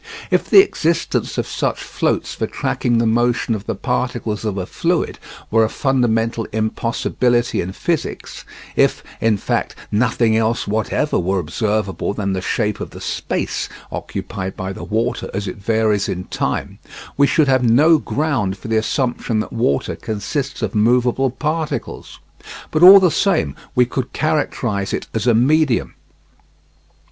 [0.31, 4.65] If the existence of such floats for tracking the motion of the particles of a
[4.65, 5.19] fluid
[5.51, 8.43] were a fundamental impossibility in physics
[8.75, 14.57] if, in fact, nothing else whatever were observable than the shape of the space occupied
[14.57, 16.79] by the water as it varies in time,
[17.15, 22.17] we should have no ground for the assumption that water consists of movable particles.
[22.71, 25.93] But all the same we could characterise it as a medium.